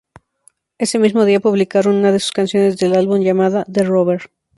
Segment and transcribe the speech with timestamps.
[0.79, 4.31] Ese mismo día publicaron una de sus canciones del álbum, llamada: "The Rover".